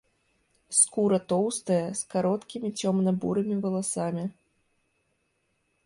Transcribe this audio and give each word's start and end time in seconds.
Скура 0.77 1.19
тоўстая, 1.33 1.85
з 2.01 2.09
кароткімі 2.15 2.69
цёмна-бурымі 2.81 3.55
валасамі. 3.67 4.29